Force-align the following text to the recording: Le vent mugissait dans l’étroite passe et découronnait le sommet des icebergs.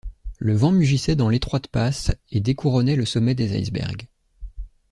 Le 0.39 0.55
vent 0.55 0.71
mugissait 0.71 1.15
dans 1.15 1.29
l’étroite 1.29 1.67
passe 1.67 2.11
et 2.31 2.39
découronnait 2.39 2.95
le 2.95 3.05
sommet 3.05 3.35
des 3.35 3.55
icebergs. 3.59 4.07